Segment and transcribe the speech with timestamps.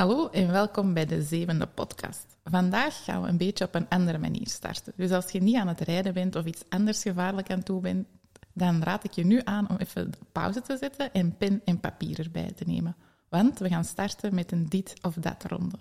[0.00, 2.36] Hallo en welkom bij de zevende podcast.
[2.44, 4.92] Vandaag gaan we een beetje op een andere manier starten.
[4.96, 8.06] Dus als je niet aan het rijden bent of iets anders gevaarlijk aan toe bent,
[8.52, 12.18] dan raad ik je nu aan om even pauze te zetten en pen en papier
[12.18, 12.96] erbij te nemen.
[13.28, 15.78] Want we gaan starten met een dit of dat ronde.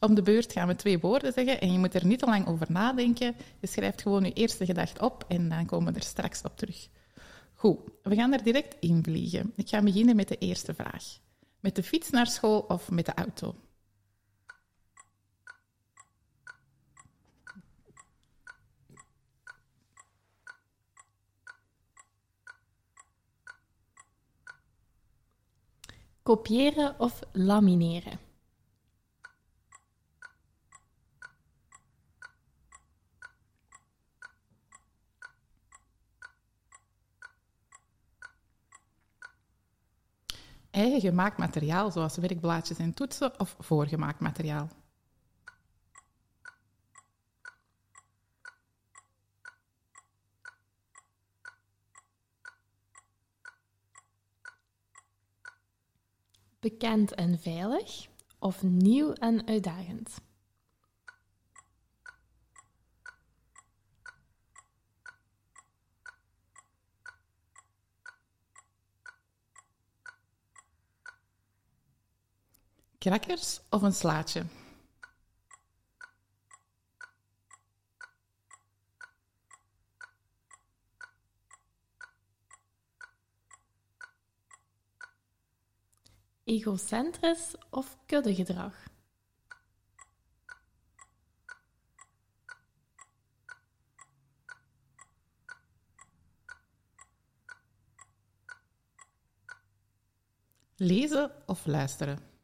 [0.00, 2.46] Om de beurt gaan we twee woorden zeggen en je moet er niet te lang
[2.46, 3.34] over nadenken.
[3.60, 6.88] Je schrijft gewoon je eerste gedachte op en dan komen we er straks op terug.
[7.54, 9.52] Goed, we gaan er direct in vliegen.
[9.56, 11.04] Ik ga beginnen met de eerste vraag.
[11.60, 13.54] Met de fiets naar school of met de auto?
[26.22, 28.27] Kopiëren of lamineren?
[40.70, 44.68] Eigen gemaakt materiaal, zoals werkblaadjes en toetsen, of voorgemaakt materiaal?
[56.60, 60.27] Bekend en veilig of nieuw en uitdagend?
[73.08, 74.44] Krakkers of een slaatje?
[86.44, 88.74] Egocentrisch of kuddegedrag?
[100.76, 102.37] Lezen of luisteren?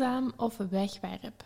[0.00, 1.44] Of wegwerp?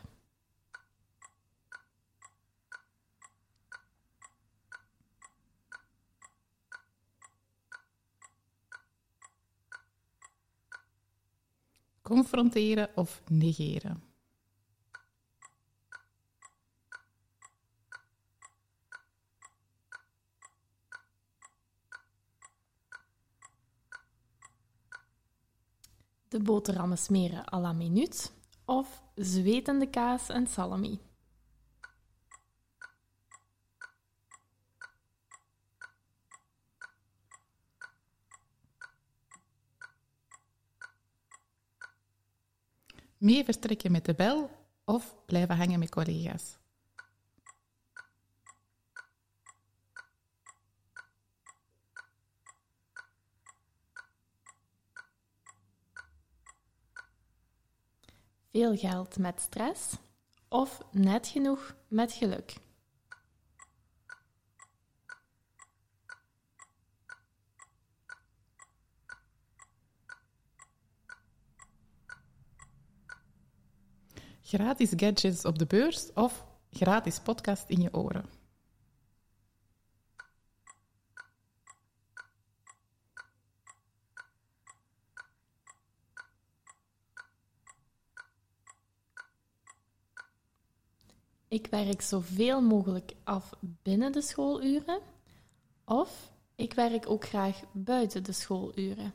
[12.03, 14.03] Confronteren of negeren?
[26.29, 28.33] De boterhammen smeren à la minuut
[28.65, 31.01] of zwetende kaas en salami?
[43.19, 44.51] Mee vertrekken met de bel
[44.85, 46.64] of blijven hangen met collega's?
[58.77, 59.97] Geld met stress
[60.49, 62.55] of net genoeg met geluk?
[74.43, 78.44] Gratis gadgets op de beurs of gratis podcast in je oren?
[91.55, 95.01] Ik werk zoveel mogelijk af binnen de schooluren.
[95.85, 99.15] Of ik werk ook graag buiten de schooluren.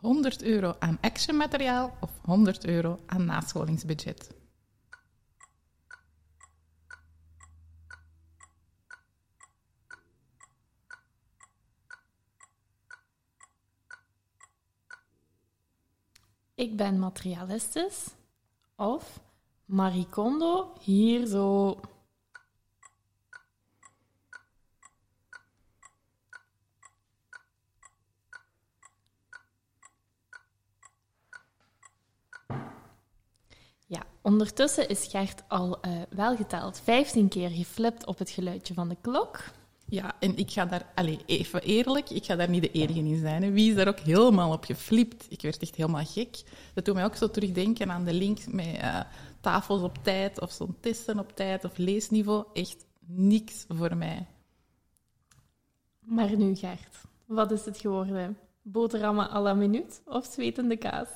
[0.00, 4.37] ...100 euro aan actionmateriaal of 100 euro aan nascholingsbudget?
[16.88, 18.06] en materialistisch.
[18.76, 19.20] Of
[19.64, 21.80] maricondo hier zo.
[33.86, 38.88] Ja, ondertussen is Gert al eh, wel geteld 15 keer geflipt op het geluidje van
[38.88, 39.40] de klok.
[39.90, 43.18] Ja, en ik ga daar, allez, even eerlijk, ik ga daar niet de enige in
[43.18, 43.42] zijn.
[43.42, 43.50] Hè.
[43.50, 45.26] Wie is daar ook helemaal op geflipt?
[45.28, 46.42] Ik werd echt helemaal gek.
[46.74, 49.00] Dat doet mij ook zo terugdenken aan de link met uh,
[49.40, 52.44] tafels op tijd of zo'n testen op tijd of leesniveau.
[52.52, 54.26] Echt niks voor mij.
[56.00, 56.96] Maar nu, Gert,
[57.26, 58.38] wat is het geworden?
[58.62, 61.08] Boterhammen à la minuut of zwetende kaas?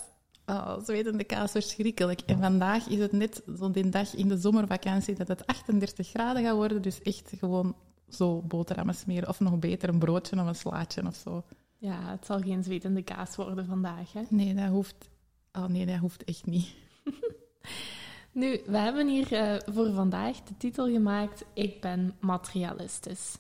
[0.47, 2.21] Oh, zwetende kaas, verschrikkelijk.
[2.21, 6.55] En vandaag is het net zo'n dag in de zomervakantie dat het 38 graden gaat
[6.55, 6.83] worden.
[6.83, 7.75] Dus echt gewoon
[8.15, 9.29] zo boterhammen smeren.
[9.29, 11.43] Of nog beter, een broodje of een slaatje of zo.
[11.79, 14.23] Ja, het zal geen zwetende kaas worden vandaag, hè?
[14.29, 15.11] Nee, dat hoeft,
[15.53, 16.75] oh, nee, dat hoeft echt niet.
[18.33, 23.39] nu, we hebben hier uh, voor vandaag de titel gemaakt Ik ben materialistisch.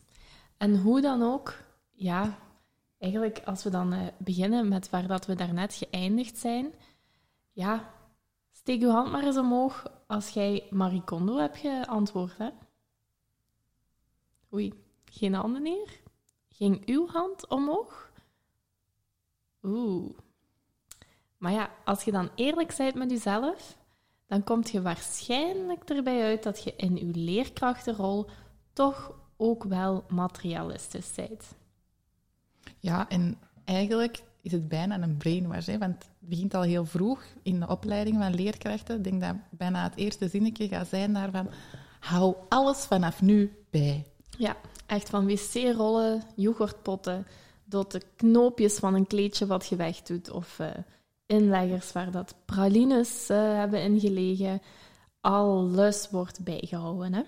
[0.56, 1.54] En hoe dan ook,
[1.90, 2.38] ja,
[2.98, 6.72] eigenlijk als we dan uh, beginnen met waar dat we daarnet geëindigd zijn,
[7.52, 7.90] ja,
[8.52, 12.48] steek uw hand maar eens omhoog als jij Marie Kondo hebt geantwoord, hè?
[14.54, 14.72] Oei,
[15.04, 16.00] geen handen neer?
[16.48, 18.12] Ging uw hand omhoog?
[19.62, 20.10] Oeh.
[21.36, 23.76] Maar ja, als je dan eerlijk bent met jezelf,
[24.26, 28.26] dan komt je waarschijnlijk erbij uit dat je in uw leerkrachtenrol
[28.72, 31.54] toch ook wel materialistisch bent.
[32.78, 35.78] Ja, en eigenlijk is het bijna een brainwash, hè?
[35.78, 38.96] want het begint al heel vroeg in de opleiding van leerkrachten.
[38.96, 41.48] Ik denk dat bijna het eerste zinnetje gaat zijn daarvan,
[42.00, 44.06] hou alles vanaf nu bij.
[44.42, 44.56] Ja,
[44.86, 47.26] echt van wc-rollen, yoghurtpotten,
[47.68, 50.66] tot de knoopjes van een kleedje wat je wegdoet, of uh,
[51.26, 54.62] inleggers waar dat pralines uh, hebben ingelegen.
[55.20, 57.22] Alles wordt bijgehouden, hè?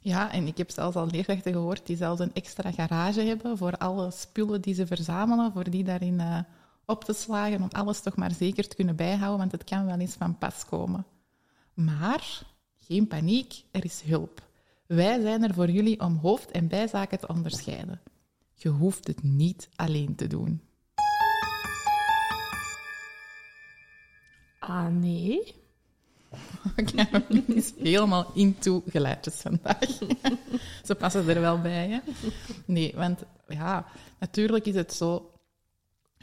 [0.00, 3.76] Ja, en ik heb zelfs al leerkrachten gehoord die zelfs een extra garage hebben voor
[3.76, 6.38] alle spullen die ze verzamelen, voor die daarin uh,
[6.84, 9.98] op te slagen, om alles toch maar zeker te kunnen bijhouden, want het kan wel
[9.98, 11.06] eens van pas komen.
[11.74, 12.42] Maar
[12.78, 14.42] geen paniek, er is hulp.
[14.94, 18.00] Wij zijn er voor jullie om hoofd- en bijzaken te onderscheiden.
[18.54, 20.60] Je hoeft het niet alleen te doen.
[24.58, 25.54] Ah, nee?
[26.94, 29.78] Caroline is helemaal into geluidjes vandaag.
[30.86, 31.98] Ze passen er wel bij, hè?
[32.64, 33.86] Nee, want ja,
[34.18, 35.30] natuurlijk is het zo...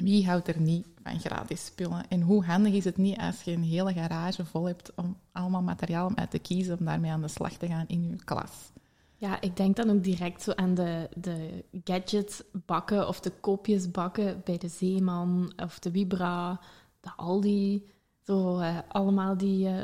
[0.02, 2.08] Wie houdt er niet van gratis spullen?
[2.08, 5.62] En hoe handig is het niet als je een hele garage vol hebt om allemaal
[5.62, 8.72] materiaal om uit te kiezen om daarmee aan de slag te gaan in je klas?
[9.16, 13.92] Ja, ik denk dan ook direct zo aan de, de gadgets bakken of de koopjes
[13.92, 16.60] bakken bij de Zeeman of de Vibra,
[17.00, 17.90] de Aldi.
[18.26, 19.78] Zo uh, allemaal die uh,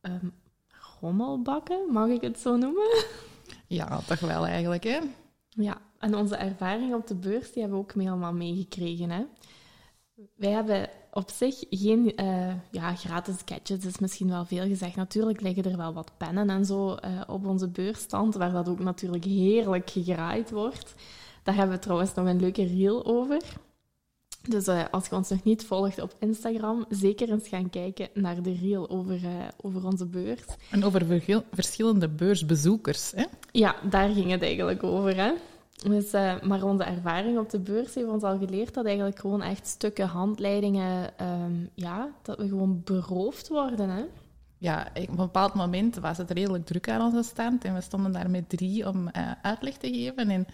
[0.00, 0.32] um,
[1.00, 3.04] rommelbakken, mag ik het zo noemen?
[3.66, 4.98] Ja, toch wel eigenlijk, hè?
[5.48, 9.24] Ja, en onze ervaring op de beurs, die hebben we ook helemaal meegekregen, hè?
[10.34, 14.96] Wij hebben op zich geen uh, ja, gratis gadgets, is misschien wel veel gezegd.
[14.96, 18.78] Natuurlijk liggen er wel wat pennen en zo uh, op onze beursstand, waar dat ook
[18.78, 20.94] natuurlijk heerlijk gegraaid wordt.
[21.42, 23.42] Daar hebben we trouwens nog een leuke reel over.
[24.48, 28.42] Dus uh, als je ons nog niet volgt op Instagram, zeker eens gaan kijken naar
[28.42, 29.20] de reel over,
[29.60, 30.44] over onze beurs.
[30.70, 33.24] En over verschillende beursbezoekers, hè?
[33.52, 35.32] Ja, daar ging het eigenlijk over, hè?
[35.82, 39.42] Dus, uh, maar onze ervaring op de beurs heeft ons al geleerd dat eigenlijk gewoon
[39.42, 43.88] echt stukken handleidingen, um, ja, dat we gewoon beroofd worden.
[43.90, 44.04] Hè?
[44.58, 48.12] Ja, op een bepaald moment was het redelijk druk aan onze stand en we stonden
[48.12, 50.30] daar met drie om uh, uitleg te geven.
[50.30, 50.46] En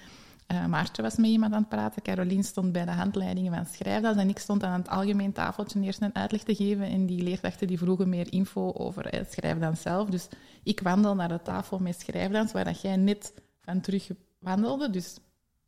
[0.52, 4.16] uh, Maartje was met iemand aan het praten, Caroline stond bij de handleidingen van schrijfdas
[4.16, 7.66] en ik stond aan het algemeen tafeltje eerst een uitleg te geven en die leerkrachten
[7.66, 10.08] die vroegen meer info over het schrijfdans zelf.
[10.08, 10.28] Dus
[10.62, 15.16] ik wandel naar de tafel met schrijfdans, waar dat jij net van terug wandelde, dus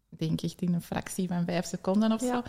[0.08, 2.42] denk ik in een fractie van vijf seconden of zo,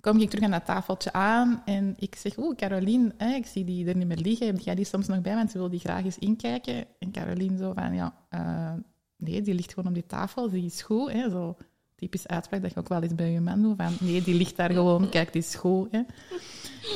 [0.00, 3.64] kom ik terug aan dat tafeltje aan en ik zeg, oeh, Caroline, hè, ik zie
[3.64, 5.80] die er niet meer liggen, heb jij die soms nog bij, want ze wil die
[5.80, 6.84] graag eens inkijken.
[6.98, 8.72] En Caroline zo van, ja, uh,
[9.16, 11.56] nee, die ligt gewoon op die tafel, die is goed, hè, zo
[11.94, 14.56] typisch uitspraak dat je ook wel eens bij je man doet, van nee, die ligt
[14.56, 15.88] daar gewoon, kijk, die is goed.
[15.90, 16.02] Hè.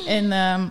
[0.06, 0.70] En um,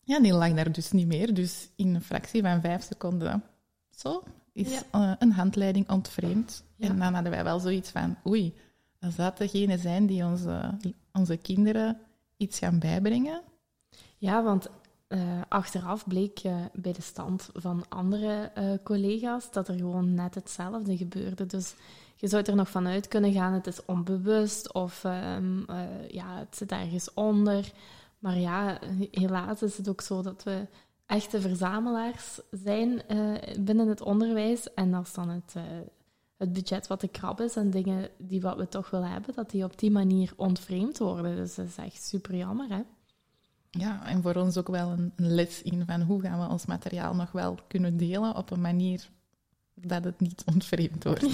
[0.00, 3.42] ja, die lag daar dus niet meer, dus in een fractie van vijf seconden,
[3.90, 4.22] zo,
[4.54, 4.82] is ja.
[4.94, 6.64] uh, een handleiding ontvreemd.
[6.76, 6.88] Ja.
[6.88, 8.54] En dan hadden wij wel zoiets van, oei,
[9.00, 10.78] als dat degene zijn die onze,
[11.12, 11.98] onze kinderen
[12.36, 13.42] iets gaan bijbrengen.
[14.18, 14.68] Ja, want
[15.08, 20.96] uh, achteraf bleek uh, bij de stand van andere collega's dat er gewoon net hetzelfde
[20.96, 21.46] gebeurde.
[21.46, 21.74] Dus
[22.16, 25.66] je zou er nog vanuit kunnen gaan, het is onbewust of um,
[26.08, 27.72] ja, het zit ergens onder.
[28.18, 28.78] Maar ja,
[29.10, 30.66] helaas is het ook zo dat we
[31.06, 34.74] echte verzamelaars zijn uh, binnen het onderwijs.
[34.74, 35.62] En als dan het, uh,
[36.36, 39.50] het budget wat te krap is en dingen die wat we toch willen hebben, dat
[39.50, 41.36] die op die manier ontvreemd worden.
[41.36, 42.82] Dus dat is echt super jammer, hè?
[43.70, 47.14] Ja, en voor ons ook wel een les in van hoe gaan we ons materiaal
[47.14, 49.08] nog wel kunnen delen op een manier
[49.74, 51.22] dat het niet ontvreemd wordt.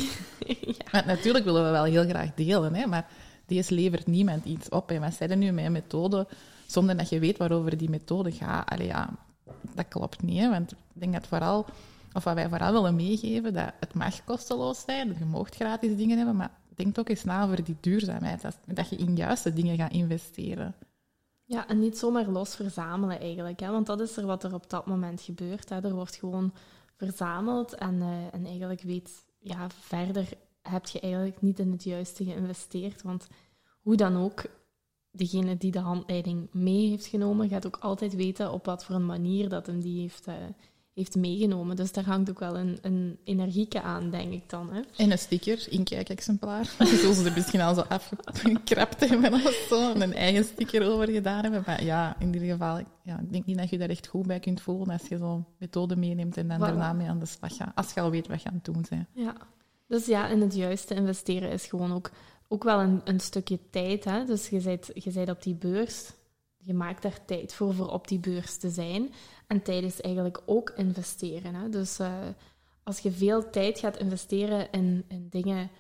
[0.79, 0.85] ja.
[0.93, 3.11] Want natuurlijk willen we wel heel graag delen, hè, maar
[3.47, 4.91] deze levert niemand iets op.
[4.91, 6.27] En wat zijn er nu een methode,
[6.67, 8.71] zonder dat je weet waarover die methode gaat?
[8.71, 9.19] Allee, ja,
[9.75, 11.67] dat klopt niet, hè, want ik denk dat vooral,
[12.13, 15.97] of wat wij vooral willen meegeven, dat het mag kosteloos zijn, dat je moogt gratis
[15.97, 16.51] dingen hebben, maar
[16.85, 20.75] denk ook eens na over die duurzaamheid, dat, dat je in juiste dingen gaat investeren.
[21.45, 23.71] Ja, en niet zomaar los verzamelen eigenlijk, hè?
[23.71, 25.69] want dat is er wat er op dat moment gebeurt.
[25.69, 25.81] Hè?
[25.81, 26.53] Er wordt gewoon
[26.97, 30.29] verzameld en, uh, en eigenlijk weet, ja, verder
[30.63, 33.03] heb je eigenlijk niet in het juiste geïnvesteerd.
[33.03, 33.27] Want
[33.81, 34.45] hoe dan ook,
[35.11, 39.07] degene die de handleiding mee heeft genomen, gaat ook altijd weten op wat voor een
[39.07, 40.35] manier dat hem die heeft, uh,
[40.95, 41.77] heeft meegenomen.
[41.77, 44.73] Dus daar hangt ook wel een, een energieke aan, denk ik dan.
[44.73, 44.81] Hè.
[44.97, 46.65] En een sticker, inkijkexemplaar.
[47.01, 49.93] Zult ze er misschien al zo afgekrapt hebben of zo.
[49.93, 51.63] En een eigen sticker over gedaan hebben.
[51.67, 54.41] Maar ja, in ieder geval, ja, ik denk niet dat je daar echt goed bij
[54.41, 56.61] kunt voelen als je zo'n methode meeneemt en dan voilà.
[56.61, 57.73] daarna mee aan de slag gaat.
[57.75, 59.07] Als je al weet wat je aan het doen bent.
[59.13, 59.35] Ja.
[59.91, 62.11] Dus ja, in het juiste investeren is gewoon ook,
[62.53, 64.05] ook wel een, een stukje tijd.
[64.05, 64.25] Hè?
[64.25, 66.13] Dus je bent, je op die beurs,
[66.59, 69.13] je maakt daar tijd voor, voor op die beurs te zijn.
[69.47, 71.55] En tijd is eigenlijk ook investeren.
[71.55, 71.69] Hè?
[71.69, 72.13] Dus uh,
[72.83, 75.71] als je veel tijd gaat investeren in, in dingen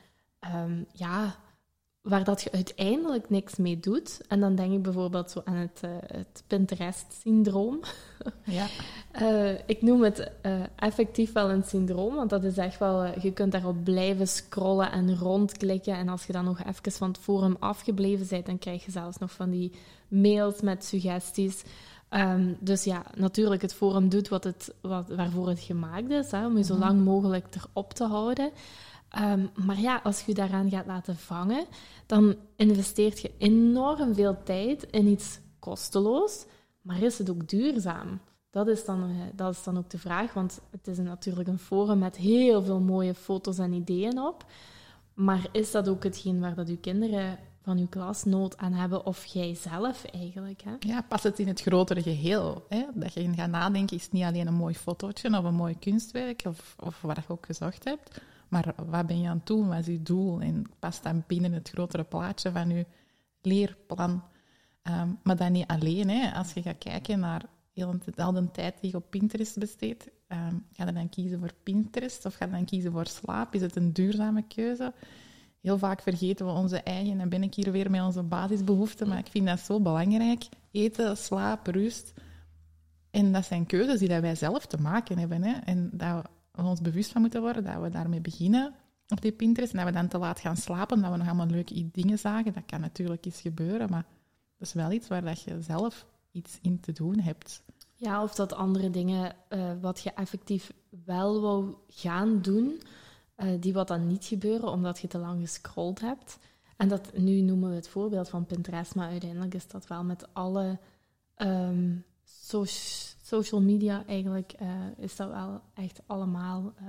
[0.54, 1.36] um, ja,
[2.00, 5.80] waar dat je uiteindelijk niks mee doet, en dan denk ik bijvoorbeeld zo aan het,
[5.85, 7.80] uh, het Pinterest-syndroom.
[8.45, 8.66] Ja.
[9.21, 10.30] uh, ik noem het
[10.76, 15.19] effectief wel een syndroom, want dat is echt wel, je kunt daarop blijven scrollen en
[15.19, 15.95] rondklikken.
[15.95, 19.19] En als je dan nog even van het forum afgebleven bent, dan krijg je zelfs
[19.19, 19.73] nog van die
[20.09, 21.62] mails met suggesties.
[22.11, 26.47] Um, dus ja, natuurlijk, het forum doet wat het, wat, waarvoor het gemaakt is, hè,
[26.47, 28.50] om je zo lang mogelijk erop te houden.
[29.19, 31.64] Um, maar ja, als je daaraan gaat laten vangen,
[32.07, 36.45] dan investeert je enorm veel tijd in iets kosteloos,
[36.81, 38.21] maar is het ook duurzaam?
[38.50, 41.99] Dat is, dan, dat is dan ook de vraag, want het is natuurlijk een forum
[41.99, 44.45] met heel veel mooie foto's en ideeën op.
[45.14, 49.07] Maar is dat ook hetgeen waar dat uw kinderen van uw klas nood aan hebben,
[49.07, 50.62] of jij zelf eigenlijk.
[50.62, 50.73] Hè?
[50.79, 52.64] Ja, pas het in het grotere geheel.
[52.69, 52.85] Hè?
[52.95, 56.76] Dat je gaat nadenken, is niet alleen een mooi fotootje of een mooi kunstwerk, of,
[56.79, 59.87] of wat je ook gezocht hebt, maar wat ben je aan het doen, wat is
[59.87, 60.40] je doel?
[60.40, 62.87] En past dat binnen het grotere plaatje van je
[63.42, 64.23] leerplan.
[64.83, 66.09] Um, maar dan niet alleen.
[66.09, 66.33] Hè?
[66.33, 70.11] Als je gaat kijken naar heel de, al de tijd die je op Pinterest besteedt,
[70.28, 73.54] um, ga je dan kiezen voor Pinterest of ga je dan kiezen voor slaap?
[73.54, 74.92] Is het een duurzame keuze?
[75.61, 79.19] heel vaak vergeten we onze eigen, en ben ik hier weer met onze basisbehoeften, maar
[79.19, 80.49] ik vind dat zo belangrijk.
[80.71, 82.12] Eten, slaap, rust.
[83.11, 85.42] En dat zijn keuzes die dat wij zelf te maken hebben.
[85.42, 85.52] Hè?
[85.52, 88.75] En dat we ons bewust van moeten worden, dat we daarmee beginnen
[89.09, 89.73] op die Pinterest.
[89.73, 92.52] En dat we dan te laat gaan slapen, dat we nog allemaal leuke dingen zagen.
[92.52, 94.07] Dat kan natuurlijk eens gebeuren, maar
[94.59, 97.62] dat is wel iets waar dat je zelf iets in te doen hebt.
[97.95, 100.73] Ja, of dat andere dingen uh, wat je effectief
[101.04, 102.80] wel wou gaan doen,
[103.37, 106.38] uh, die wat dan niet gebeuren omdat je te lang gescrolld hebt.
[106.76, 110.35] En dat, nu noemen we het voorbeeld van Pinterest, maar uiteindelijk is dat wel met
[110.35, 110.78] alle
[111.37, 112.04] um,
[113.30, 116.88] social media eigenlijk, uh, is dat wel echt allemaal uh,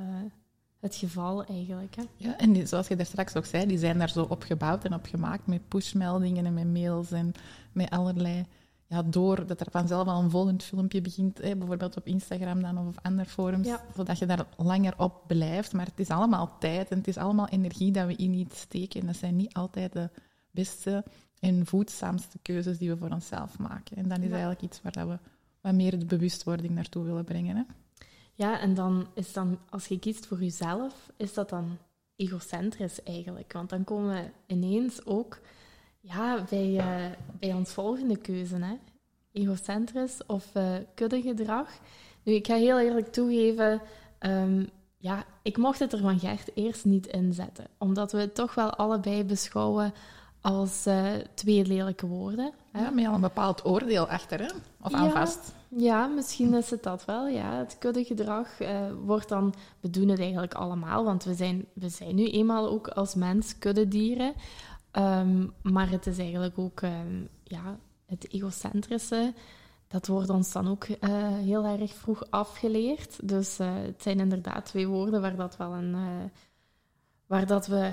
[0.80, 1.96] het geval eigenlijk.
[1.96, 2.04] Hè?
[2.16, 4.86] Ja, en die, zoals je daar straks ook zei, die zijn daar zo op gebouwd
[4.86, 7.32] en op gemaakt met pushmeldingen en met mails en
[7.72, 8.46] met allerlei
[8.88, 12.88] ja, door dat er vanzelf al een volgend filmpje begint, hè, bijvoorbeeld op Instagram dan
[12.88, 15.74] of andere forums, zodat je daar langer op blijft.
[15.74, 19.02] Maar het is allemaal tijd en het is allemaal energie dat we in iets steken.
[19.02, 20.10] En dat zijn niet altijd de
[20.52, 21.04] beste
[21.40, 23.98] en voedzaamste keuzes die we voor onszelf maken.
[23.98, 25.20] En dat is eigenlijk iets waar we
[25.62, 27.56] wat meer de bewustwording naartoe willen brengen.
[27.56, 27.64] Hè?
[28.34, 31.78] Ja, en dan is dan, als je kiest voor jezelf, is dat dan
[32.16, 33.54] egocentrisch eigenlijk.
[33.54, 35.40] Want dan komen we ineens ook
[36.00, 38.76] ja, bij, uh, bij ons volgende keuze, hè.
[39.32, 41.70] egocentrisch of uh, kuddegedrag.
[42.24, 43.82] Nu, ik ga heel eerlijk toegeven,
[44.20, 48.56] um, ja, ik mocht het er van Gert eerst niet inzetten, omdat we het toch
[48.56, 49.94] wel allebei beschouwen
[50.42, 52.54] als uh, twee lelijke woorden.
[52.72, 52.82] Hè?
[52.82, 54.50] Ja, met al een bepaald oordeel achter, hè?
[54.82, 55.54] of aan ja, vast.
[55.68, 57.28] Ja, misschien is het dat wel.
[57.28, 57.58] Ja.
[57.58, 58.70] Het kuddegedrag uh,
[59.06, 59.54] wordt dan...
[59.80, 63.58] We doen het eigenlijk allemaal, want we zijn, we zijn nu eenmaal ook als mens
[63.58, 64.34] kuddedieren.
[64.92, 69.34] Um, maar het is eigenlijk ook um, ja, het egocentrische.
[69.88, 73.28] Dat wordt ons dan ook uh, heel erg vroeg afgeleerd.
[73.28, 75.96] Dus het zijn inderdaad twee woorden waar dat wel een...
[77.28, 77.92] Waar dat we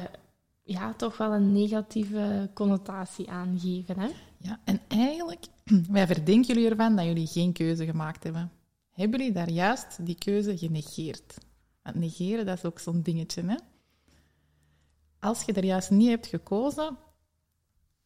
[0.68, 3.98] ja, toch wel een negatieve connotatie aan geven.
[3.98, 4.08] Hè?
[4.38, 5.46] Ja, en eigenlijk,
[5.90, 8.50] wij verdenken jullie ervan dat jullie geen keuze gemaakt hebben.
[8.90, 11.38] Hebben jullie daar juist die keuze genegeerd?
[11.82, 13.56] Want negeren, dat is ook zo'n dingetje, hè?
[15.18, 16.96] als je er juist niet hebt gekozen,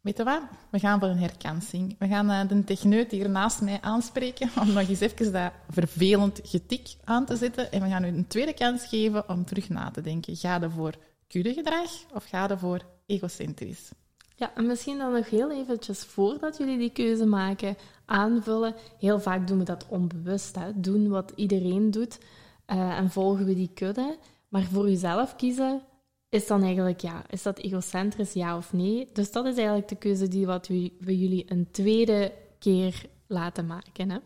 [0.03, 0.43] Weet je wat?
[0.71, 1.97] We gaan voor een herkansing.
[1.99, 6.41] We gaan uh, de techneut hier naast mij aanspreken om nog eens even dat vervelend
[6.43, 7.73] getik aan te zetten.
[7.73, 10.37] En we gaan u een tweede kans geven om terug na te denken.
[10.37, 10.95] Ga je voor
[11.33, 13.91] kuddegedrag of ga je voor egocentrisch?
[14.37, 18.75] Ja, en misschien dan nog heel eventjes voordat jullie die keuze maken, aanvullen.
[18.99, 20.55] Heel vaak doen we dat onbewust.
[20.55, 20.81] Hè?
[20.81, 22.19] Doen wat iedereen doet
[22.67, 24.19] uh, en volgen we die kudde.
[24.49, 25.83] Maar voor jezelf kiezen
[26.29, 29.09] is dan eigenlijk ja, is dat egocentrisch ja of nee?
[29.13, 33.67] Dus dat is eigenlijk de keuze die wat we, we jullie een tweede keer laten
[33.67, 34.11] maken.
[34.11, 34.19] Hè?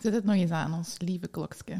[0.00, 1.78] Zet het nog eens aan, ons lieve klokje.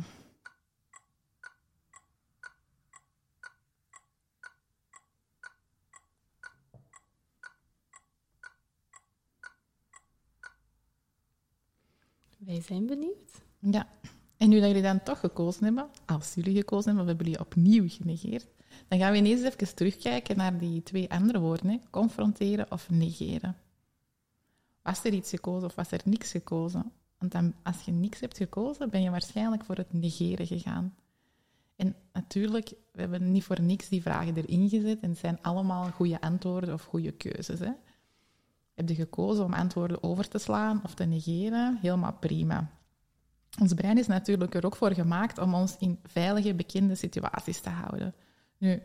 [12.48, 13.42] Wij zijn benieuwd.
[13.58, 13.88] Ja,
[14.36, 17.40] en nu dat jullie dan toch gekozen hebben, als jullie gekozen hebben, we hebben jullie
[17.40, 18.46] opnieuw genegeerd,
[18.88, 21.68] dan gaan we ineens even terugkijken naar die twee andere woorden.
[21.68, 21.78] Hè.
[21.90, 23.56] Confronteren of negeren.
[24.82, 26.92] Was er iets gekozen of was er niks gekozen?
[27.18, 30.94] Want dan, als je niks hebt gekozen, ben je waarschijnlijk voor het negeren gegaan.
[31.76, 35.00] En natuurlijk, we hebben niet voor niks die vragen erin gezet.
[35.00, 37.58] En het zijn allemaal goede antwoorden of goede keuzes.
[37.58, 37.72] Hè.
[38.78, 41.78] Heb je gekozen om antwoorden over te slaan of te negeren?
[41.80, 42.70] Helemaal prima.
[43.60, 47.68] Ons brein is natuurlijk er ook voor gemaakt om ons in veilige, bekende situaties te
[47.68, 48.14] houden.
[48.58, 48.82] Nu,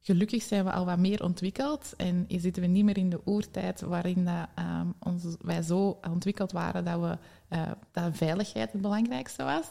[0.00, 3.80] gelukkig zijn we al wat meer ontwikkeld en zitten we niet meer in de oertijd
[3.80, 7.18] waarin dat, um, ons, wij zo ontwikkeld waren dat, we,
[7.56, 9.66] uh, dat veiligheid het belangrijkste was.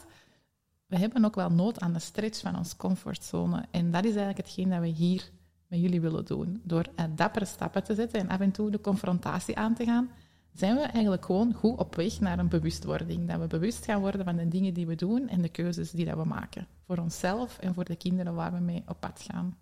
[0.86, 3.66] We hebben ook wel nood aan de stretch van onze comfortzone.
[3.72, 5.32] En dat is eigenlijk hetgeen dat we hier
[5.82, 6.62] jullie willen doen.
[6.64, 10.10] Door uh, dappere stappen te zetten en af en toe de confrontatie aan te gaan,
[10.54, 13.28] zijn we eigenlijk gewoon goed op weg naar een bewustwording.
[13.28, 16.06] Dat we bewust gaan worden van de dingen die we doen en de keuzes die
[16.06, 16.68] dat we maken.
[16.88, 19.58] Voor onszelf en voor de kinderen waar we mee op pad gaan.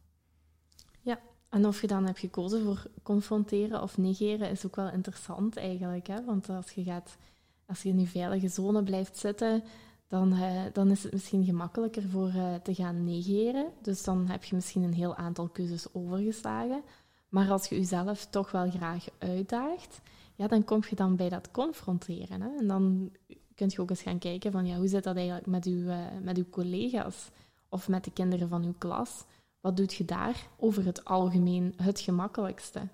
[1.02, 5.58] Ja, en of je dan hebt gekozen voor confronteren of negeren, is ook wel interessant
[5.58, 6.08] eigenlijk.
[6.08, 6.26] Hè?
[6.26, 7.18] Want als je, gaat,
[7.66, 9.64] als je in je veilige zone blijft zitten,
[10.14, 13.66] dan, uh, dan is het misschien gemakkelijker voor uh, te gaan negeren.
[13.82, 16.82] Dus dan heb je misschien een heel aantal keuzes overgeslagen.
[17.30, 20.02] Maar als je jezelf toch wel graag uitdaagt,
[20.36, 22.42] ja, dan kom je dan bij dat confronteren.
[22.42, 22.58] Hè?
[22.58, 23.12] En dan
[23.56, 25.98] kun je ook eens gaan kijken van ja, hoe zit dat eigenlijk met uw, uh,
[26.22, 27.30] met uw collega's
[27.70, 29.26] of met de kinderen van uw klas?
[29.62, 32.88] Wat doet je daar over het algemeen het gemakkelijkste?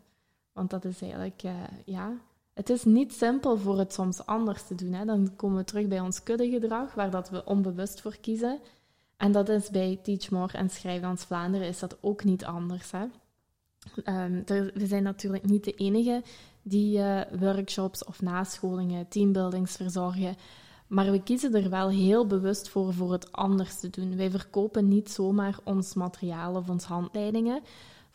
[0.54, 1.42] Want dat is eigenlijk,
[1.86, 2.14] ja,
[2.60, 4.94] het is niet simpel voor het soms anders te doen.
[4.94, 5.06] Hè?
[5.06, 8.60] Dan komen we terug bij ons kuddegedrag, waar dat we onbewust voor kiezen.
[9.18, 12.92] En dat is bij Teach More en Schrijfdans Vlaanderen is dat ook niet anders.
[12.92, 13.06] Hè?
[14.46, 16.24] Er, we zijn natuurlijk niet de enige
[16.62, 20.36] die uh, workshops of nascholingen, teambuildings verzorgen.
[20.88, 24.16] Maar we kiezen er wel heel bewust voor voor het anders te doen.
[24.16, 27.62] Wij verkopen niet zomaar ons materiaal of onze handleidingen.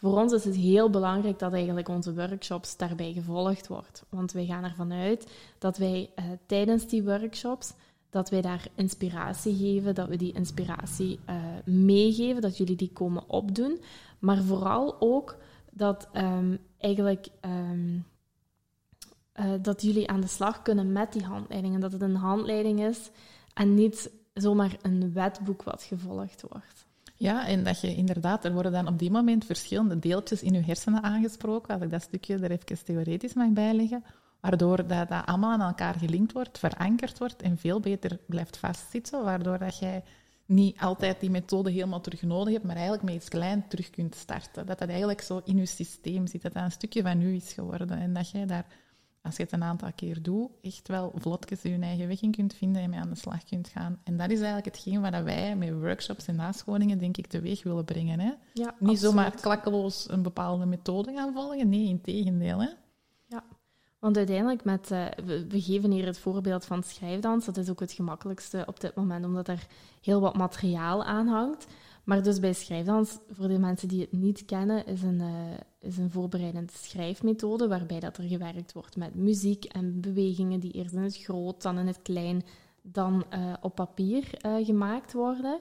[0.04, 4.04] Voor ons is het heel belangrijk dat eigenlijk onze workshops daarbij gevolgd wordt.
[4.08, 7.72] Want wij gaan ervan uit dat wij uh, tijdens die workshops
[8.10, 13.28] dat wij daar inspiratie geven, dat we die inspiratie uh, meegeven, dat jullie die komen
[13.28, 13.80] opdoen.
[14.18, 15.36] Maar vooral ook
[15.70, 18.04] dat um, eigenlijk um,
[19.40, 21.80] uh, dat jullie aan de slag kunnen met die handleidingen.
[21.80, 23.10] Dat het een handleiding is
[23.54, 26.83] en niet zomaar een wetboek wat gevolgd wordt.
[27.16, 30.60] Ja, en dat je inderdaad, er worden dan op die moment verschillende deeltjes in je
[30.60, 34.04] hersenen aangesproken, als ik dat stukje er even theoretisch mag bijleggen,
[34.40, 39.24] waardoor dat, dat allemaal aan elkaar gelinkt wordt, verankerd wordt en veel beter blijft vastzitten,
[39.24, 40.02] waardoor dat jij
[40.46, 44.14] niet altijd die methode helemaal terug nodig hebt, maar eigenlijk met iets klein terug kunt
[44.14, 44.66] starten.
[44.66, 47.52] Dat dat eigenlijk zo in je systeem zit, dat dat een stukje van u is
[47.52, 48.66] geworden en dat jij daar
[49.24, 52.54] als je het een aantal keer doet, echt wel vlotjes je eigen weg in kunt
[52.54, 54.00] vinden en mee aan de slag kunt gaan.
[54.04, 57.84] En dat is eigenlijk hetgeen wat wij met workshops en nascholingen, denk ik, teweeg willen
[57.84, 58.20] brengen.
[58.20, 58.32] Hè?
[58.52, 62.62] Ja, Niet zomaar klakkeloos een bepaalde methode gaan volgen, nee, in tegendeel.
[62.62, 62.68] Hè?
[63.26, 63.44] Ja,
[63.98, 67.44] want uiteindelijk, met, uh, we, we, geven hier het voorbeeld van schrijfdans.
[67.44, 69.66] Dat is ook het gemakkelijkste op dit moment, omdat er
[70.00, 71.66] heel wat materiaal aan hangt.
[72.04, 75.30] Maar dus bij schrijfdans, voor de mensen die het niet kennen, is een, uh,
[75.80, 80.94] is een voorbereidende schrijfmethode waarbij dat er gewerkt wordt met muziek en bewegingen die eerst
[80.94, 82.42] in het groot, dan in het klein,
[82.82, 85.60] dan uh, op papier uh, gemaakt worden.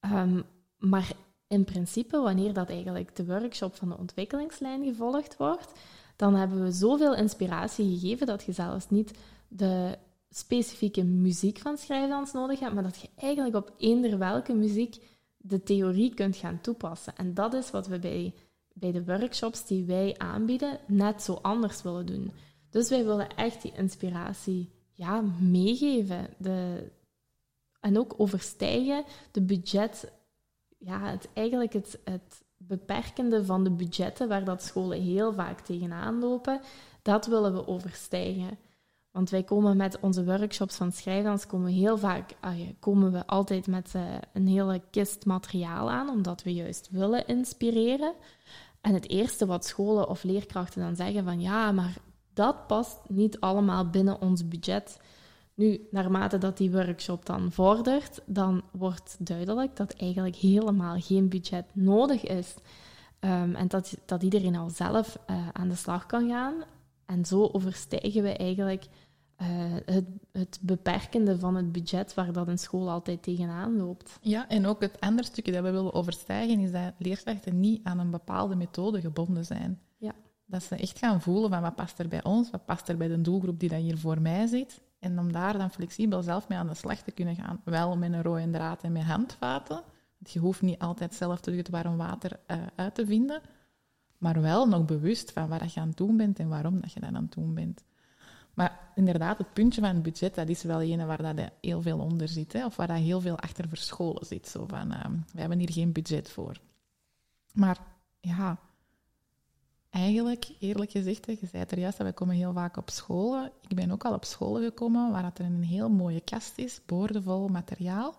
[0.00, 0.42] Um,
[0.78, 1.12] maar
[1.46, 5.72] in principe, wanneer dat eigenlijk de workshop van de ontwikkelingslijn gevolgd wordt,
[6.16, 9.18] dan hebben we zoveel inspiratie gegeven dat je zelfs niet
[9.48, 9.98] de
[10.30, 14.96] specifieke muziek van schrijfdans nodig hebt, maar dat je eigenlijk op eender welke muziek
[15.42, 17.16] de theorie kunt gaan toepassen.
[17.16, 18.34] En dat is wat we bij,
[18.72, 22.32] bij de workshops die wij aanbieden net zo anders willen doen.
[22.70, 26.28] Dus wij willen echt die inspiratie ja, meegeven.
[26.38, 26.90] De,
[27.80, 30.12] en ook overstijgen de budget,
[30.78, 36.18] ja, het, eigenlijk het, het beperkende van de budgetten, waar dat scholen heel vaak tegenaan
[36.18, 36.60] lopen,
[37.02, 38.58] dat willen we overstijgen.
[39.12, 42.34] Want wij komen met onze workshops van schrijvers, komen heel vaak,
[42.80, 48.14] komen we altijd met uh, een hele kist materiaal aan, omdat we juist willen inspireren.
[48.80, 51.96] En het eerste wat scholen of leerkrachten dan zeggen van ja, maar
[52.32, 55.00] dat past niet allemaal binnen ons budget.
[55.54, 61.64] Nu, naarmate dat die workshop dan vordert, dan wordt duidelijk dat eigenlijk helemaal geen budget
[61.72, 62.54] nodig is.
[63.20, 66.54] Um, en dat, dat iedereen al zelf uh, aan de slag kan gaan.
[67.06, 68.86] En zo overstijgen we eigenlijk
[69.42, 69.48] uh,
[69.84, 74.18] het, het, beperkende van het budget waar dat een school altijd tegenaan loopt.
[74.20, 77.98] Ja, en ook het andere stukje dat we willen overstijgen is dat leerkrachten niet aan
[77.98, 79.80] een bepaalde methode gebonden zijn.
[79.96, 80.12] Ja.
[80.46, 83.08] Dat ze echt gaan voelen van wat past er bij ons, wat past er bij
[83.08, 84.80] de doelgroep die dat hier voor mij zit.
[84.98, 87.60] En om daar dan flexibel zelf mee aan de slag te kunnen gaan.
[87.64, 89.82] Wel met een rode draad en met handvaten.
[90.18, 93.40] Want je hoeft niet altijd zelf terug het warm water uh, uit te vinden.
[94.22, 97.00] Maar wel nog bewust van wat je aan het doen bent en waarom dat je
[97.00, 97.84] dat aan het doen bent.
[98.54, 101.98] Maar inderdaad, het puntje van het budget, dat is wel ene waar dat heel veel
[101.98, 102.52] onder zit.
[102.52, 104.48] Hè, of waar dat heel veel achter verscholen zit.
[104.48, 106.60] Zo van, uh, we hebben hier geen budget voor.
[107.52, 107.78] Maar
[108.20, 108.58] ja,
[109.90, 113.52] eigenlijk, eerlijk gezegd, je zei het er juist, wij komen heel vaak op scholen.
[113.68, 117.48] Ik ben ook al op scholen gekomen waar er een heel mooie kast is, boordevol
[117.48, 118.14] materiaal.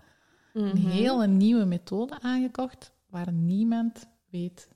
[0.54, 0.88] Een mhm.
[0.88, 4.68] hele nieuwe methode aangekocht, waar niemand weet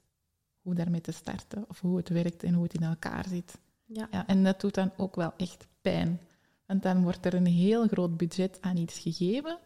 [0.67, 3.58] hoe daarmee te starten, of hoe het werkt en hoe het in elkaar zit.
[3.86, 4.08] Ja.
[4.12, 4.27] ja.
[4.27, 6.21] En dat doet dan ook wel echt pijn.
[6.65, 9.58] Want dan wordt er een heel groot budget aan iets gegeven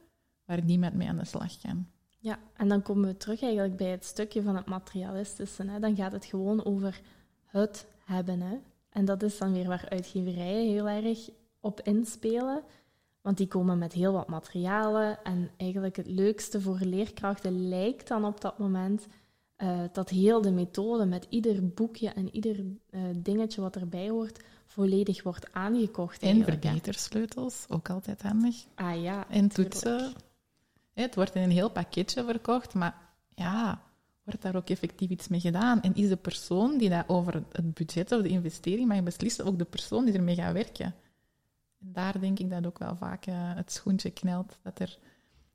[0.46, 1.88] waar niemand mee aan de slag kan.
[2.20, 5.64] Ja, en dan komen we terug eigenlijk bij het stukje van het materialistische.
[5.64, 5.80] Hè.
[5.80, 7.02] Dan gaat het gewoon over
[7.46, 8.42] het hebben.
[8.42, 8.58] Hè.
[8.90, 12.64] En dat is dan weer waar uitgeverijen heel erg op inspelen.
[13.22, 15.24] Want die komen met heel wat materialen.
[15.24, 19.08] En eigenlijk het leukste voor leerkrachten lijkt dan op dat moment
[19.64, 24.40] uh, dat heel de methode met ieder boekje en ieder uh, dingetje wat erbij hoort,
[24.66, 26.22] volledig wordt aangekocht.
[26.22, 28.66] En verbetersleutels, ook altijd handig.
[28.76, 29.30] Ah ja.
[29.30, 30.14] En toetsen.
[30.94, 32.96] Het wordt in een heel pakketje verkocht, maar
[33.36, 33.82] ja,
[34.24, 35.82] wordt daar ook effectief iets mee gedaan?
[35.82, 39.58] En is de persoon die dat over het budget of de investering mag beslissen, ook
[39.58, 40.96] de persoon die ermee gaat werken?
[41.80, 44.98] En daar denk ik dat ook wel vaak uh, het schoentje knelt, dat er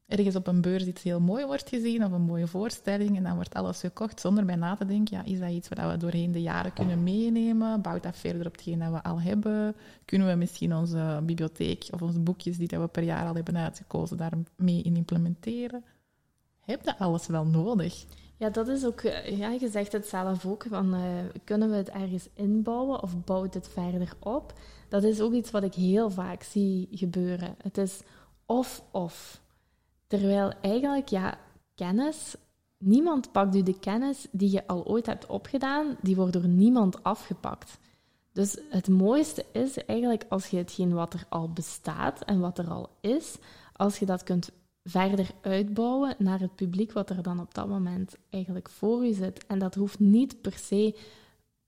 [0.07, 3.35] ergens op een beurs iets heel mooi wordt gezien of een mooie voorstelling en dan
[3.35, 6.33] wordt alles gekocht zonder bij na te denken, ja, is dat iets wat we doorheen
[6.33, 7.81] de jaren kunnen meenemen?
[7.83, 9.77] Bouwt dat verder op hetgeen dat we al hebben?
[10.05, 14.17] Kunnen we misschien onze bibliotheek of onze boekjes die we per jaar al hebben uitgekozen
[14.17, 15.85] daarmee in implementeren?
[16.61, 18.05] Heb dat alles wel nodig?
[18.39, 21.01] Ja, dat is ook, eh, ja, je zegt het zelf ook, van uh,
[21.45, 24.53] kunnen we het ergens inbouwen of bouwt het verder op?
[24.89, 27.55] Dat is ook iets wat ik heel vaak zie gebeuren.
[27.63, 28.01] Het is
[28.47, 29.45] of-of.
[30.07, 31.39] Terwijl eigenlijk, ja,
[31.75, 32.35] kennis,
[32.79, 37.03] niemand pakt u de kennis die je al ooit hebt opgedaan, die wordt door niemand
[37.03, 37.79] afgepakt.
[38.33, 42.69] Dus het mooiste is eigenlijk als je hetgeen wat er al bestaat en wat er
[42.69, 43.37] al is,
[43.73, 44.51] als je dat kunt
[44.85, 49.47] verder uitbouwen naar het publiek wat er dan op dat moment eigenlijk voor je zit.
[49.47, 50.97] En dat hoeft niet per se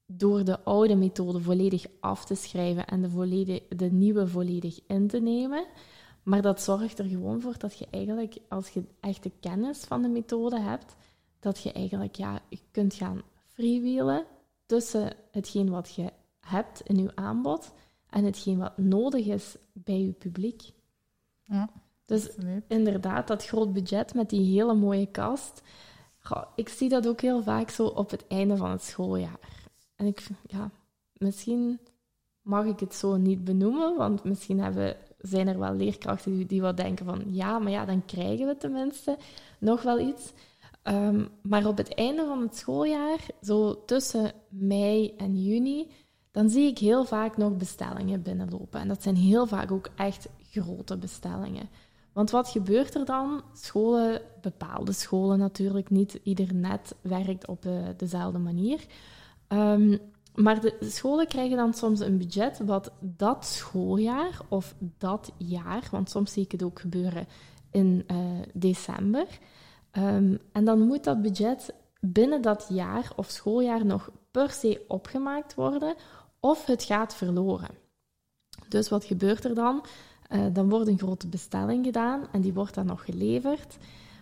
[0.07, 5.09] door de oude methode volledig af te schrijven en de, volledige, de nieuwe volledig in
[5.09, 5.67] te nemen.
[6.29, 10.03] Maar dat zorgt er gewoon voor dat je eigenlijk, als je echt de kennis van
[10.03, 10.97] de methode hebt,
[11.41, 14.25] dat je eigenlijk ja, je kunt gaan freewheelen
[14.67, 17.73] tussen hetgeen wat je hebt in je aanbod
[18.11, 20.63] en hetgeen wat nodig is bij je publiek.
[21.43, 21.71] Ja,
[22.05, 22.37] dus
[22.67, 25.63] inderdaad, dat groot budget met die hele mooie kast.
[26.55, 29.41] ik zie dat ook heel vaak zo op het einde van het schooljaar.
[29.97, 30.71] En ik, ja,
[31.13, 31.81] misschien
[32.41, 36.61] mag ik het zo niet benoemen, want misschien hebben zijn er wel leerkrachten die, die
[36.61, 39.17] wat denken van ja, maar ja, dan krijgen we tenminste
[39.59, 40.33] nog wel iets.
[40.83, 45.91] Ehm, maar op het einde van het schooljaar, zo tussen mei en juni,
[46.31, 48.81] dan zie ik heel vaak nog bestellingen binnenlopen.
[48.81, 51.69] En dat zijn heel vaak ook echt grote bestellingen.
[52.13, 53.43] Want wat gebeurt er dan?
[53.53, 58.87] Scholen, bepaalde scholen natuurlijk, niet ieder net werkt op uh, dezelfde manier.
[59.49, 60.01] Um,
[60.39, 66.11] maar de scholen krijgen dan soms een budget wat dat schooljaar of dat jaar, want
[66.11, 67.27] soms zie ik het ook gebeuren
[67.71, 68.17] in uh,
[68.55, 69.27] december.
[69.93, 75.55] Um, en dan moet dat budget binnen dat jaar of schooljaar nog per se opgemaakt
[75.55, 75.95] worden
[76.41, 77.71] of het gaat verloren.
[78.69, 79.85] Dus wat gebeurt er dan?
[80.31, 83.77] Uh, dan wordt een grote bestelling gedaan en die wordt dan nog geleverd.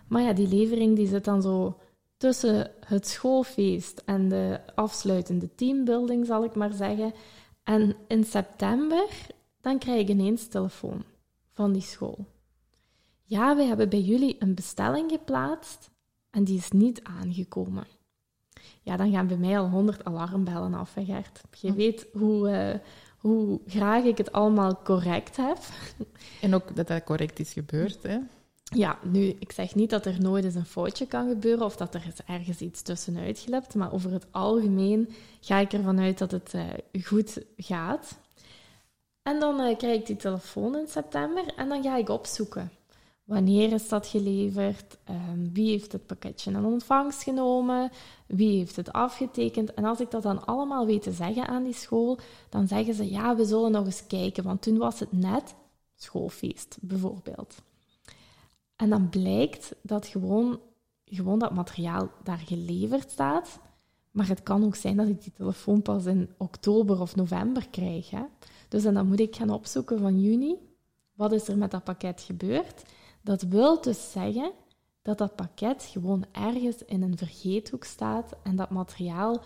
[0.07, 1.77] Maar ja, die levering die zit dan zo
[2.17, 7.13] tussen het schoolfeest en de afsluitende teambuilding, zal ik maar zeggen.
[7.63, 9.07] En in september,
[9.61, 11.03] dan krijg ik ineens telefoon
[11.53, 12.25] van die school.
[13.23, 15.89] Ja, we hebben bij jullie een bestelling geplaatst
[16.29, 17.87] en die is niet aangekomen.
[18.81, 21.41] Ja, dan gaan bij mij al honderd alarmbellen af, hè, Gert.
[21.59, 21.75] Je Hm.
[21.75, 22.79] weet hoe, eh,
[23.17, 25.57] hoe graag ik het allemaal correct heb.
[26.41, 28.03] En ook dat dat correct is gebeurd.
[28.03, 28.17] Hè?
[28.75, 31.93] Ja, nu, ik zeg niet dat er nooit eens een foutje kan gebeuren of dat
[31.93, 35.09] er ergens iets tussenuit glipt, maar over het algemeen
[35.41, 38.17] ga ik ervan uit dat het eh, goed gaat.
[39.21, 42.71] En dan eh, krijg ik die telefoon in september en dan ga ik opzoeken.
[43.23, 44.97] Wanneer is dat geleverd?
[45.03, 47.91] Ehm, wie heeft het pakketje in ontvangst genomen?
[48.27, 49.73] Wie heeft het afgetekend?
[49.73, 53.11] En als ik dat dan allemaal weet te zeggen aan die school, dan zeggen ze,
[53.11, 55.55] ja, we zullen nog eens kijken, want toen was het net
[55.95, 57.55] schoolfeest, bijvoorbeeld.
[58.77, 60.59] En dan blijkt dat gewoon,
[61.05, 63.59] gewoon dat materiaal daar geleverd staat.
[64.11, 68.09] Maar het kan ook zijn dat ik die telefoon pas in oktober of november krijg.
[68.09, 68.23] Hè?
[68.67, 70.55] Dus en dan moet ik gaan opzoeken van juni.
[71.13, 72.83] Wat is er met dat pakket gebeurd?
[73.21, 74.51] Dat wil dus zeggen
[75.01, 79.41] dat dat pakket gewoon ergens in een vergeethoek staat en dat materiaal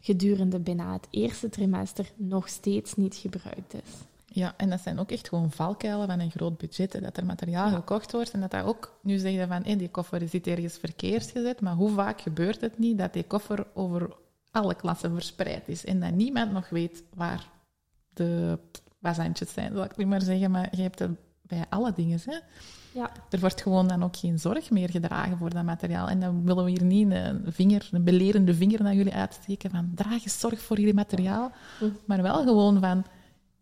[0.00, 4.13] gedurende bijna het eerste trimester nog steeds niet gebruikt is.
[4.34, 6.92] Ja, en dat zijn ook echt gewoon valkuilen van een groot budget.
[6.92, 7.74] hè, Dat er materiaal Ja.
[7.74, 8.98] gekocht wordt en dat dat ook...
[9.02, 12.60] Nu zeg je van, hé, die koffer zit ergens verkeerd gezet, maar hoe vaak gebeurt
[12.60, 14.16] het niet dat die koffer over
[14.50, 17.48] alle klassen verspreid is en dat niemand nog weet waar
[18.12, 18.58] de
[18.98, 20.50] wazantjes zijn, zal ik nu maar zeggen.
[20.50, 21.10] Maar je hebt het
[21.42, 22.38] bij alle dingen, hè.
[22.92, 26.08] Ja, Er wordt gewoon dan ook geen zorg meer gedragen voor dat materiaal.
[26.08, 29.92] En dan willen we hier niet een vinger, een belerende vinger naar jullie uitsteken van
[29.94, 31.52] draag eens zorg voor jullie materiaal.
[32.04, 33.04] Maar wel gewoon van,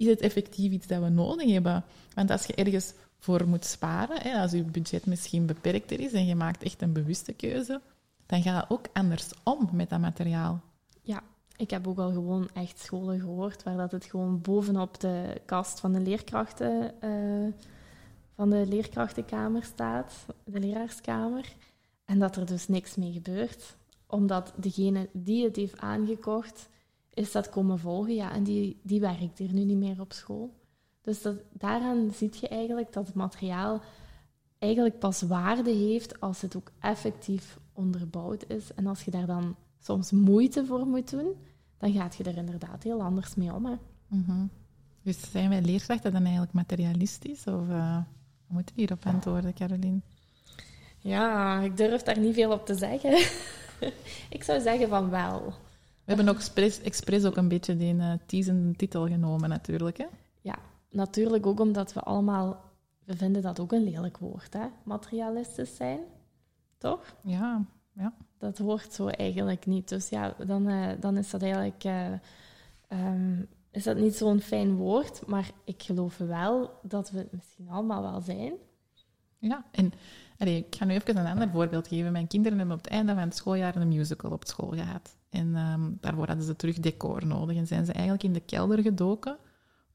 [0.02, 1.84] is het effectief iets dat we nodig hebben?
[2.14, 6.26] Want als je ergens voor moet sparen, hè, als je budget misschien beperkter is en
[6.26, 7.80] je maakt echt een bewuste keuze,
[8.26, 10.60] dan ga je ook anders om met dat materiaal.
[11.02, 11.22] Ja,
[11.56, 15.80] ik heb ook al gewoon echt scholen gehoord waar dat het gewoon bovenop de kast
[15.80, 17.52] van de leerkrachten, eh,
[18.34, 21.54] van de leerkrachtenkamer staat, de leraarskamer,
[22.04, 26.68] en dat er dus niks mee gebeurt, omdat degene die het heeft aangekocht,
[27.14, 30.54] is dat komen volgen, ja, en die, die werkt hier nu niet meer op school.
[31.00, 33.80] Dus dat, daaraan zie je eigenlijk dat het materiaal
[34.58, 38.74] eigenlijk pas waarde heeft als het ook effectief onderbouwd is.
[38.74, 41.36] En als je daar dan soms moeite voor moet doen,
[41.78, 43.66] dan gaat je er inderdaad heel anders mee om.
[43.66, 43.74] Hè?
[44.06, 44.46] Mhm.
[45.02, 47.46] Dus zijn wij leerkrachten dan eigenlijk materialistisch?
[47.46, 47.98] Of uh,
[48.46, 50.00] moeten we hierop antwoorden, Caroline?
[50.98, 53.18] Ja, ik durf daar niet veel op te zeggen.
[54.36, 55.54] ik zou zeggen van wel.
[56.04, 59.98] We hebben ook expres, expres ook een beetje die uh, teasende titel genomen, natuurlijk.
[59.98, 60.06] Hè?
[60.40, 60.58] Ja,
[60.90, 62.70] natuurlijk ook omdat we allemaal...
[63.04, 64.66] We vinden dat ook een lelijk woord, hè?
[64.84, 66.00] Materialistisch zijn.
[66.78, 67.16] Toch?
[67.22, 68.14] Ja, ja.
[68.38, 69.88] Dat hoort zo eigenlijk niet.
[69.88, 71.84] Dus ja, dan, uh, dan is dat eigenlijk...
[71.84, 72.12] Uh,
[72.88, 77.68] um, is dat niet zo'n fijn woord, maar ik geloof wel dat we het misschien
[77.68, 78.52] allemaal wel zijn.
[79.38, 79.92] Ja, en
[80.38, 82.12] allee, ik ga nu even een ander voorbeeld geven.
[82.12, 85.16] Mijn kinderen hebben op het einde van het schooljaar een musical op school gehad.
[85.32, 87.56] En um, daarvoor hadden ze terug decor nodig.
[87.56, 89.38] En zijn ze eigenlijk in de kelder gedoken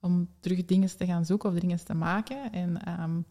[0.01, 2.51] om terug dingen te gaan zoeken of dingen te maken.
[2.51, 3.25] En um,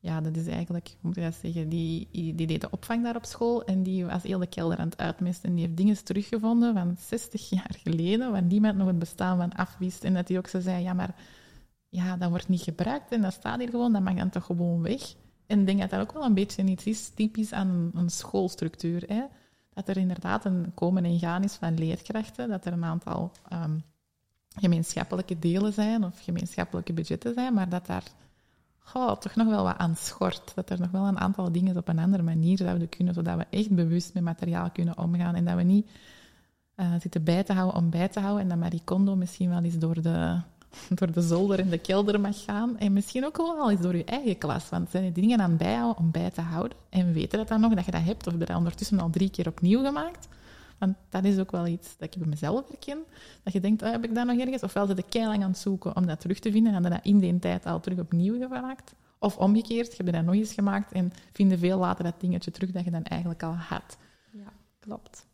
[0.00, 3.24] ja, dat is eigenlijk, hoe moet dat zeggen, die, die deed de opvang daar op
[3.24, 5.48] school en die was heel de kelder aan het uitmisten.
[5.48, 9.52] En die heeft dingen teruggevonden van 60 jaar geleden, waar niemand nog het bestaan van
[9.52, 10.04] afwist.
[10.04, 11.14] En dat hij ook zei, ja, maar
[11.88, 14.82] ja, dat wordt niet gebruikt en dat staat hier gewoon, dat mag dan toch gewoon
[14.82, 15.14] weg.
[15.46, 19.04] En ik denk dat dat ook wel een beetje iets is typisch aan een schoolstructuur.
[19.06, 19.22] Hè?
[19.78, 23.82] Dat er inderdaad een komen en gaan is van leerkrachten, dat er een aantal um,
[24.56, 28.02] gemeenschappelijke delen zijn of gemeenschappelijke budgetten zijn, maar dat daar
[28.92, 30.52] toch nog wel wat aan schort.
[30.54, 33.46] Dat er nog wel een aantal dingen op een andere manier zouden kunnen, zodat we
[33.50, 35.90] echt bewust met materiaal kunnen omgaan en dat we niet
[36.76, 39.62] uh, zitten bij te houden om bij te houden en dat Marie Kondo misschien wel
[39.62, 40.40] eens door de,
[40.98, 43.96] door de zolder en de kelder mag gaan en misschien ook wel al eens door
[43.96, 47.38] je eigen klas, want zijn die dingen aan bijhouden om bij te houden en weten
[47.38, 50.28] dat dan nog, dat je dat hebt of dat ondertussen al drie keer opnieuw gemaakt.
[50.78, 52.98] Want dat is ook wel iets dat ik bij mezelf herken.
[53.42, 54.62] Dat je denkt, oh, heb ik dat nog ergens?
[54.62, 57.18] Ofwel zit ik lang aan het zoeken om dat terug te vinden en dat in
[57.18, 58.94] die tijd al terug opnieuw gemaakt.
[59.18, 62.70] Of omgekeerd, je hebt dat nog eens gemaakt en vinden veel later dat dingetje terug
[62.70, 63.96] dat je dan eigenlijk al had.
[64.30, 65.26] Ja, klopt.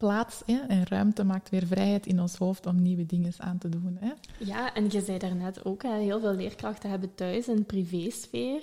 [0.00, 3.68] Plaats hè, en ruimte maakt weer vrijheid in ons hoofd om nieuwe dingen aan te
[3.68, 3.96] doen.
[4.00, 4.12] Hè?
[4.38, 8.62] Ja, en je zei daarnet ook, hè, heel veel leerkrachten hebben thuis een privésfeer.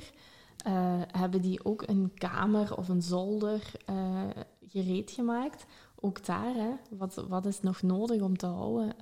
[0.67, 4.21] Uh, hebben die ook een kamer of een zolder uh,
[4.61, 5.65] gereed gemaakt.
[5.95, 8.93] Ook daar, hè, wat, wat is nog nodig om te houden?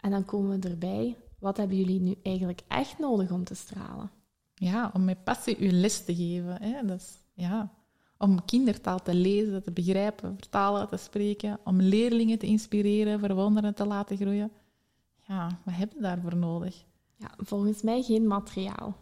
[0.00, 4.10] En dan komen we erbij, wat hebben jullie nu eigenlijk echt nodig om te stralen?
[4.54, 6.62] Ja, om met passie uw les te geven.
[6.62, 6.86] Hè?
[6.86, 7.72] Dat is, ja,
[8.24, 11.58] om kindertaal te lezen, te begrijpen, vertalen, te spreken.
[11.64, 14.50] Om leerlingen te inspireren, verwonderen te laten groeien.
[15.26, 16.84] Ja, wat heb je daarvoor nodig?
[17.16, 18.96] Ja, volgens mij geen materiaal.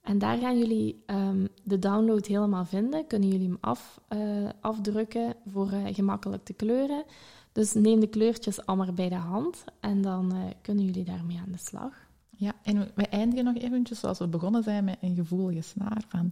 [0.01, 3.07] En daar gaan jullie um, de download helemaal vinden.
[3.07, 7.03] Kunnen jullie hem af, uh, afdrukken voor uh, gemakkelijk te kleuren.
[7.51, 11.51] Dus neem de kleurtjes allemaal bij de hand en dan uh, kunnen jullie daarmee aan
[11.51, 12.07] de slag.
[12.29, 16.31] Ja, en we eindigen nog eventjes zoals we begonnen zijn met een gevoelige snaar van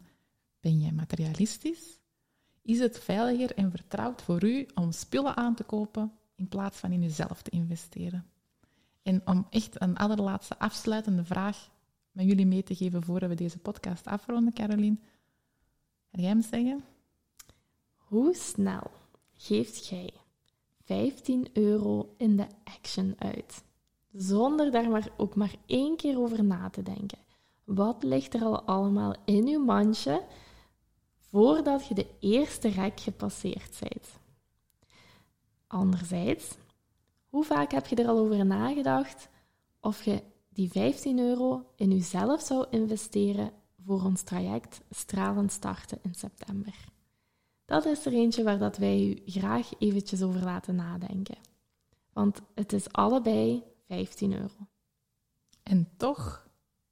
[0.59, 1.99] ben jij materialistisch?
[2.61, 6.91] Is het veiliger en vertrouwd voor u om spullen aan te kopen in plaats van
[6.91, 8.25] in uzelf te investeren?
[9.03, 11.69] En om echt een allerlaatste afsluitende vraag
[12.11, 14.97] met jullie mee te geven voordat we deze podcast afronden, Caroline.
[16.11, 16.83] Ga jij hem zeggen?
[17.95, 18.91] Hoe snel
[19.33, 20.13] geeft jij
[20.83, 23.63] 15 euro in de action uit?
[24.11, 27.17] Zonder daar maar ook maar één keer over na te denken.
[27.63, 30.25] Wat ligt er al allemaal in uw mandje
[31.17, 34.07] voordat je de eerste rek gepasseerd bent?
[35.67, 36.57] Anderzijds,
[37.31, 39.29] hoe vaak heb je er al over nagedacht
[39.79, 43.51] of je die 15 euro in jezelf zou investeren
[43.85, 46.73] voor ons traject Stralend starten in september?
[47.65, 51.37] Dat is er eentje waar dat wij u graag eventjes over laten nadenken.
[52.13, 54.67] Want het is allebei 15 euro.
[55.63, 56.49] En toch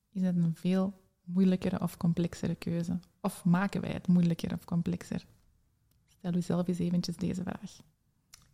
[0.09, 2.99] is het een veel moeilijkere of complexere keuze.
[3.21, 5.25] Of maken wij het moeilijker of complexer?
[6.07, 7.77] Stel u zelf eens eventjes deze vraag.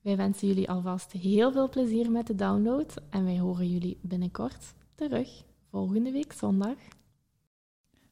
[0.05, 4.73] Wij wensen jullie alvast heel veel plezier met de download en wij horen jullie binnenkort
[4.95, 6.75] terug, volgende week zondag.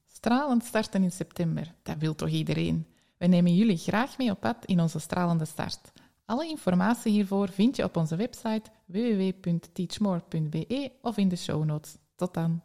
[0.07, 2.87] Stralend starten in september, dat wil toch iedereen?
[3.17, 5.91] We nemen jullie graag mee op pad in onze stralende start.
[6.25, 11.97] Alle informatie hiervoor vind je op onze website www.teachmore.be of in de show notes.
[12.15, 12.61] Tot dan.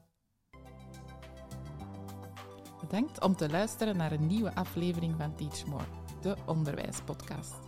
[2.80, 5.84] Bedankt om te luisteren naar een nieuwe aflevering van Teachmore,
[6.20, 7.67] de onderwijspodcast.